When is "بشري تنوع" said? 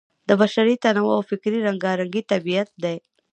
0.41-1.11